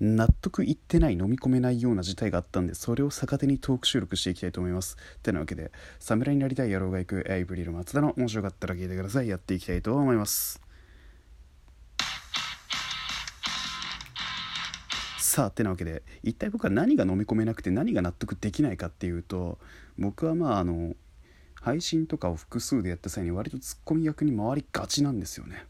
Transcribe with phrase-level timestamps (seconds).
[0.00, 4.96] 納得いってない飲み込めないような事態があったんでそれを逆手にトーク収録していきたいと思います。
[5.22, 10.60] てなわけで侍になりたい野郎が行くエイブリル松田の面白かったら聞いてくださいやっていきたいと思います。
[15.18, 19.58] さあてなわけで一体僕は何が飲み込めなくて何が納得できないかっていうと
[19.98, 20.94] 僕はまああの
[21.60, 25.66] 配信とかを複数でやった際に割とツッコミ役に回りがちなんですよね。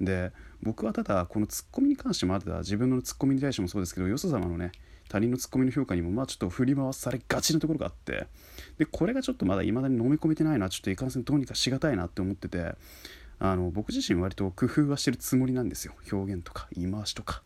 [0.00, 0.32] で
[0.64, 4.72] 僕はただこのツッコミに関してもまだ自分のツッコミに対してもそうですけどよそ様のね
[5.08, 8.26] 他人のツッコミの評価にもまあちょっと振り回されがちなところがあって
[8.78, 12.74] でこれがちょっとまだ未だに飲み込めてないなちょっといかんせんどうにかしがたいなって思ってて
[13.38, 15.92] あの僕自身割と工夫はしてるつもりなんですよ。
[16.10, 17.42] 表現とか言い回しとか。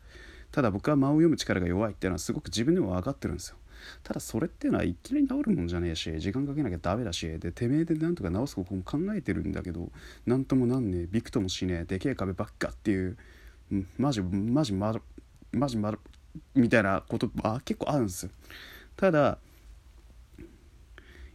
[0.53, 3.57] ただ僕は間を読む力が弱いっていうのはすごく自分でも分かってるんですよ。
[4.03, 9.91] ただそれっていうのはいきなり治るもんじゃねえし時間かけなきゃダメだしでてめえでなんとか治す方法も考えてるんだけど
[10.27, 13.17] なんともなんねえびくともしねえでけえ壁ばっかっていう
[13.99, 14.95] マジマジマ
[15.53, 15.99] マジマ
[16.55, 18.31] みたいなことあ結構あるんですよ。
[18.97, 19.39] ただ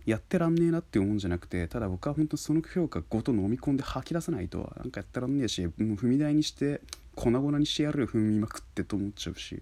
[0.06, 6.82] やってらんねえなって思うんじゃなくてただ僕は本当その評価ごと飲み込んで吐き出さないとなんかやってらんねえしもう踏み台にして
[7.16, 9.62] 粉々にしてやる踏みまくってと思っちゃうし。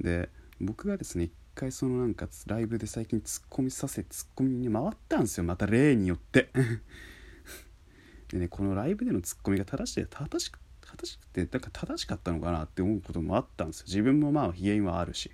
[0.00, 0.28] で
[0.60, 5.44] 僕がですね一回そのなんかライブで最近ツッコミさせツッコミに回ったんですよ。
[5.44, 6.50] また例によって。
[8.28, 13.84] でねこのライブでのツッコミが正しくて正しく正しくてなんか正しかったのかなって思うこともあったんですよ。
[13.86, 15.30] 自分もまあ原因はあるし。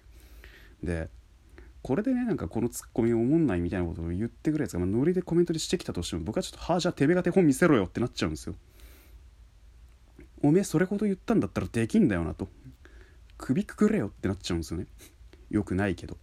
[0.83, 1.09] で
[1.83, 8.57] これでねなんかこのツッコミおもんないみたいなことを言ってくるやつが、まあ、ノリでコメントでしてきたとしても僕はちょっと「はあじゃあてめえが手本見せろよ」ってなっちゃうんですよ。
[10.43, 12.49] おめえそれほど言ったんだったらできんだよなと。
[13.39, 14.87] 首くくれよってなっちゃうんですよね。
[15.51, 16.19] よくないけど。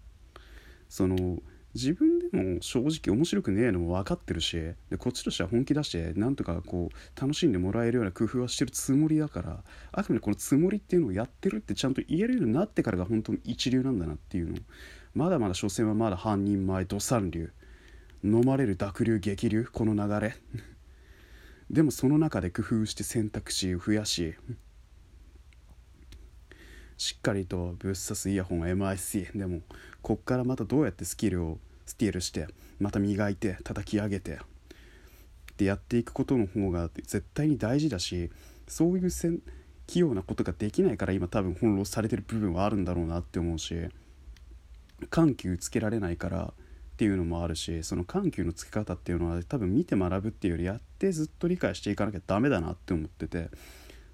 [0.89, 1.39] その
[1.73, 4.53] 自分でも正直面白くねえのも分かってるし
[4.89, 14.57] でこっちとしては本気出してなんとかこう楽しんでもらえるような工夫はしてるつもりだからあくまでこのつもりっていうのをやってるってちゃんと言えるようになってからが本当に一流なんだなっていうの。
[15.13, 17.51] まだまだ所詮はまだ半人前土三流。
[18.23, 20.35] 飲まれる濁流激流この流れ。
[21.69, 24.35] でもその中で工夫して選択肢を増やし
[26.97, 29.61] しっかりとぶっ刺すイヤホン MIC でも
[30.01, 32.47] こっからまたどうやってスキルをスティールして
[32.79, 34.39] また磨いて叩き上げて
[35.57, 38.31] でやっていくことの方が絶対に大事だし
[38.67, 39.09] そういう
[39.87, 43.75] 器用なことができないから今多分翻弄されてる部分はあるんだろうなって思うし
[45.09, 46.53] 緩急つけられないから
[46.95, 53.49] っていうのもあるしその緩急のつけ方っていうのは多分見て学ぶっていうよりやってずっと理解していかなきゃダメだなって思ってて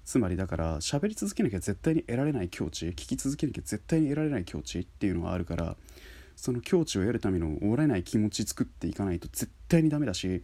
[0.04, 5.76] つまりだから喋り続けなきゃ絶対に得られない境地聞き続けなきゃ絶対に得られない境地っていうのがあるから
[6.36, 10.42] その境地を得るための折れない気持ち作っていかないと絶対にダメだし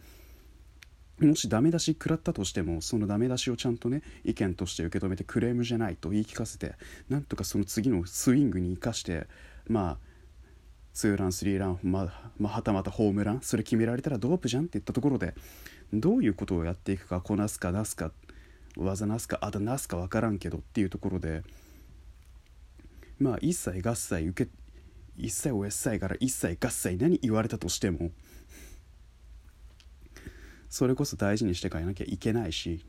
[1.20, 6.74] もしダメ出し食らったとしてもそのダメ出しをちゃんとね意見として受け止めてクレームじゃないと言い聞かせて
[7.08, 9.26] なんとかその次のスイングに生かして
[9.66, 10.08] まあ
[10.94, 15.34] ツーランスリーラン、ま、まあ、はたまたホームランそれ決められたらドープじゃんって言ったところで
[15.92, 18.12] どういうことをやっていくかこなすかなすか
[18.76, 21.42] 技なすかあだなすか分からんけどっていうところで
[23.18, 24.50] まあ一切合切受け
[25.16, 28.10] 一切おやっさいから一切合切何言われたとしても
[30.68, 32.84] それこそ大事にしてかなきゃいけないし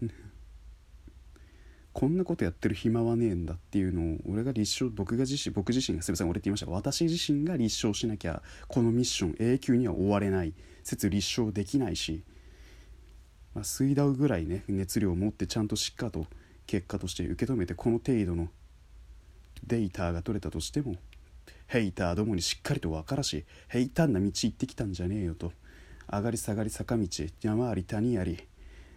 [1.94, 10.54] こんなことやってる暇はねえんだっていうのを俺が立証僕が自身僕自身がすみません俺って言いました私自身が立証しなきゃこのミッション永久には終われない。
[10.90, 12.24] 説立証できないし、
[13.60, 16.28] まあ、水道ぐらいね熱量を持ってちゃんとしっかりと
[16.66, 18.48] 結果として受け止めてこの程度の
[19.68, 20.96] データが取れたとしても
[21.68, 25.52] ヘイターどもにしっかりと分からしヘターな道行ってきたんじゃねえよと。
[26.10, 27.06] 上がり下がり坂道
[27.42, 28.40] 山あり谷あり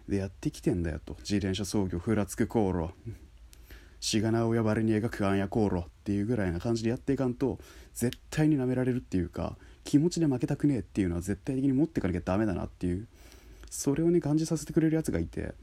[0.07, 1.17] でやってきてんだよと。
[1.19, 2.93] 自転車操業ふらつく航路。
[3.99, 5.79] しがな親バレに描く暗夜航路。
[5.79, 7.59] っていうぐらいな感じでやっていかんと
[7.93, 13.07] 絶対になめられるっていうか気持ちで負けたくねえっていうのは絶対的に持ってかなきゃダメだなっていう
[13.73, 15.55] それをね感じさせてくれるやつがいて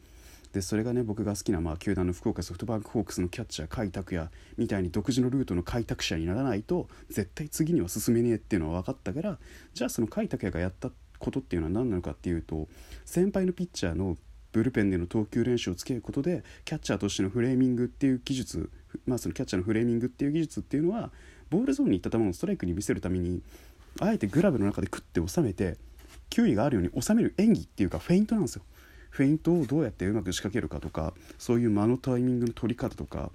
[0.53, 9.39] でそれがね僕が好きな、まあ、球団の福岡ソフトバンクホークスのキャッチャー開拓也みたいに独自のルートの開拓者にならないと絶対次には進めねえっていうのは分かったから
[9.75, 10.91] じゃあその開拓也がやった
[11.21, 12.67] ことっていうのは何なのかっていうと
[13.05, 14.17] 先輩のピッチャーの
[14.51, 18.71] ブルペンでの投球練習をつけることでキャッチャーとしてのフレーミングっていう技術
[19.07, 21.13] まあそのキャッチャーのフレーミングっていう技術っていうのは
[21.49, 23.41] ボールゾーンに行った球をストライクに見せるために
[24.01, 25.77] あえてグラブの中でクッて収めて
[26.31, 28.63] 球威があるように収める演技っていうかフェイントなんですよ。
[29.11, 33.33] フェイントをどうやってうまく仕掛けるかとかそういう間のタイミングの取り方とか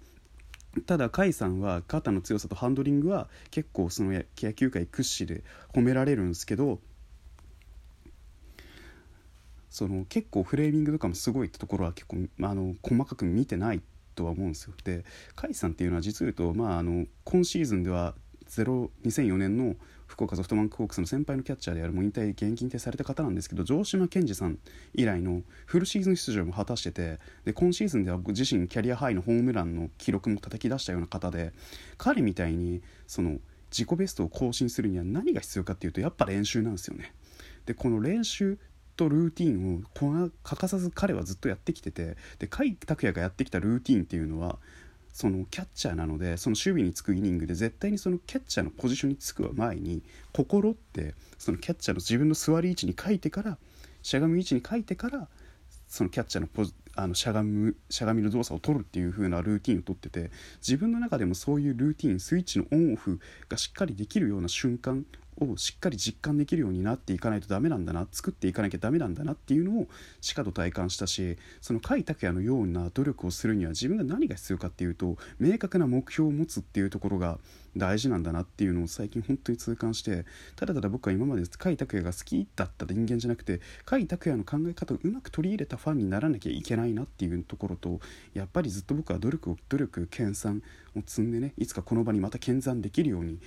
[0.86, 5.44] ただ甲斐さんは肩の強さとハンドリングは結構その野球界屈指で
[5.74, 6.80] 褒められるんですけど
[9.69, 13.81] その結構フレーミングとかもすごいってところは結構あの細かく見てない
[14.15, 15.03] とは思うんですよで
[15.36, 18.15] 甲斐さんっていうのは実を言うと、まあ、あの今シーズンでは
[18.50, 19.75] 2004年の
[20.07, 24.60] 福岡ソフトバンクホークスの先輩のキャッチャーであるもう引退現金退された方なんですけど城島健二さん
[24.94, 31.54] 以来のフルシーズン出場も果たしててで今シーズンでは自身キャリアハイのホームランの記録も叩き出したような方で
[31.98, 33.38] 彼みたいにその
[33.72, 37.13] 自己ベストを更新するには何が必要かっていうとやっぱ練習なんですよね。
[37.66, 38.57] でこの練習
[38.96, 44.57] とルーティンを欠かさず彼はずっとやってきててで甲斐拓也がやってきたルーティンっていうのは
[45.15, 50.03] そのキャッチャーなのでその守備につくイニングで絶対にそのキャッチャーのポジションにつくは前に
[50.33, 53.57] 心ってそのキャッチャーの自分の座り位置に書いてから
[54.01, 55.29] しゃがむ位置に書いてから
[55.88, 65.06] そのキャッチャーのポジあのしゃがむしゃがみの動作を取るっていう風なルーティンをとってて自分の中でもそういうルーティンスイッチのオンオフがしっかりできるような瞬間
[65.39, 69.87] をしっかり実感できるようになっていかないとダメなんだな作っていかなきゃダメなんだなっていうのを
[70.21, 77.39] しかと体感したしその甲斐拓也のような努力をするには自分が何が必要かっていうと明確な目標を持つっていうところが
[77.77, 87.99] 大事なんだなっていうのを最近本当に痛感してただただ僕は今まで甲斐拓也が好きだった人間じゃなくて甲斐拓也の考え方をうまく取り入れたファンにならなきゃいけないなっていうところと
[88.33, 90.61] やっぱりずっと僕は努力を努力研鑽
[90.95, 93.39] を積んでねいつかこの場にまた研鑽できるように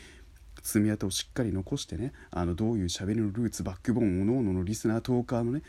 [0.69, 5.63] 爪痕をしっかり残してねあのどういう喋りのルーツバックボーンおのおののリスナートーカーのね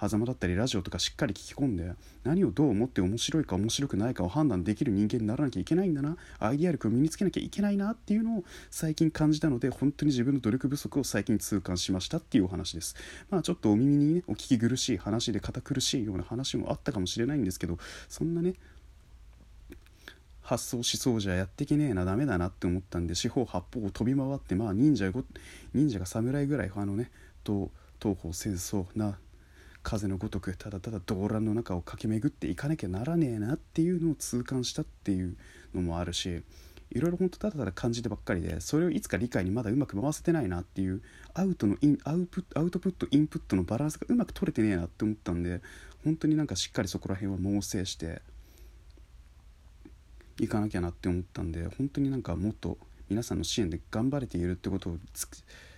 [0.00, 1.92] 狭間だったりラジオとかしっかり聞き込んで
[2.24, 12.96] 何をどう思って面白いか面白くないかを判断できる人間にならなきゃいけないんだなアイデア力を身につけなきゃいけないなっていうのを最近感じたので本当に自分の努力不足を最近痛感しましたっていうお話です。
[13.28, 17.76] まあちょっとお耳にねお聞き苦しい話で堅苦しいような話もあったかもしれないんですけど
[18.08, 18.54] そんなね
[20.50, 25.22] 発想しそうじゃやってけねえなダメだなって思ったんで四方八方を飛び回ってまあ忍者ご
[25.72, 27.12] 忍者が侍ぐらいあのね
[27.44, 27.70] と
[28.02, 29.16] 東方戦争な
[29.84, 35.36] 風のごとくただただ動乱の中を駆け巡っていかなきゃならねえなっていうのを痛感したっていう
[35.72, 36.42] のもあるし
[36.90, 41.00] いろいろ本当ただただ感じてばっかりでそれをいつか理解にまだうまく回せてないなっていう
[41.32, 45.60] アウトのインアウプアウトプットインプットのバランスがうまく取れてねえなって思ったんで
[46.02, 48.20] 本当になんかしっかりそこら辺は猛省して
[50.40, 52.78] いかなきゃなって思ったんで本当になんかもっと
[53.08, 54.96] 皆さんの支援で頑張れているってことを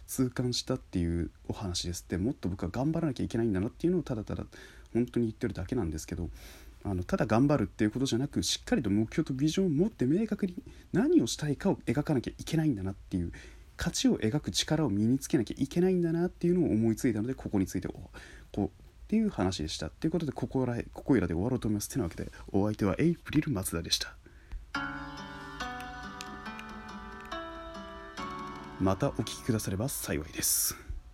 [0.06, 4.44] 痛感したっていうお話ですってもっと僕は頑張らなきゃいけないんだなっていうのをただただ
[4.92, 6.28] 本当に言ってるだけなんですけど
[6.84, 10.54] あのただ頑張るっていうことじゃなくしっかりと目標とビジョンを持って明確に
[10.92, 13.32] 何をしたいかを描かなきゃいけないんだなっていう
[13.76, 18.10] 価値を描く力を身につけなきゃいけないんだなっていうのを思いついたのでここについてこ
[18.56, 18.68] うっ
[19.08, 19.90] ていう話でした。
[19.90, 21.88] ということでここらここいらで終わろうと思います。
[21.88, 24.21] てなわけでお相手はエイプリル松田でした。
[28.80, 30.81] またお聴きくだされば幸いです。